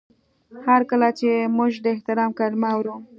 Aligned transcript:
هر 0.65 0.81
کله 0.89 1.07
چې 1.19 1.29
موږ 1.57 1.71
د 1.83 1.85
احترام 1.95 2.31
کلمه 2.39 2.69
اورو. 2.75 2.95